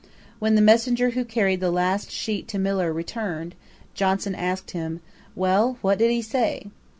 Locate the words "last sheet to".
1.69-2.57